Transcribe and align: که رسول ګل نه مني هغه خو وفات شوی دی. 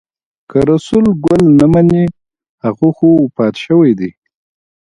که 0.49 0.59
رسول 0.69 1.05
ګل 1.25 1.41
نه 1.59 1.65
مني 1.73 2.03
هغه 2.63 2.89
خو 2.97 3.07
وفات 3.23 3.55
شوی 3.63 3.91
دی. 3.99 4.11